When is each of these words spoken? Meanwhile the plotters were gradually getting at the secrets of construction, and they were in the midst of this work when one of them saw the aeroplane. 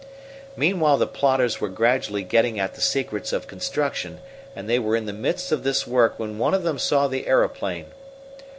Meanwhile 0.55 0.97
the 0.97 1.05
plotters 1.05 1.61
were 1.61 1.69
gradually 1.69 2.23
getting 2.23 2.59
at 2.59 2.73
the 2.73 2.81
secrets 2.81 3.31
of 3.31 3.45
construction, 3.45 4.19
and 4.55 4.67
they 4.67 4.79
were 4.79 4.95
in 4.95 5.05
the 5.05 5.13
midst 5.13 5.51
of 5.51 5.61
this 5.61 5.85
work 5.85 6.17
when 6.17 6.39
one 6.39 6.55
of 6.55 6.63
them 6.63 6.79
saw 6.79 7.07
the 7.07 7.27
aeroplane. 7.27 7.85